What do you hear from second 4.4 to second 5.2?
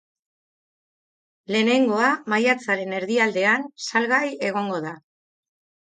egongo da.